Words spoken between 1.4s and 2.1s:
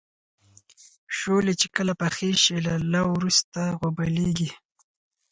چې کله